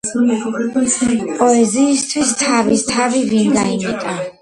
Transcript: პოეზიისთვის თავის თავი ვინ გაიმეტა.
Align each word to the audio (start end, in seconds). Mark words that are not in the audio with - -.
პოეზიისთვის 0.79 2.35
თავის 2.43 2.89
თავი 2.91 3.25
ვინ 3.33 3.57
გაიმეტა. 3.63 4.23